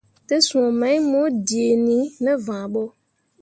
Tesũũ 0.27 0.67
mai 0.79 0.97
mo 1.09 1.21
dǝǝni 1.47 1.97
ne 2.23 2.31
vããɓo. 2.45 2.83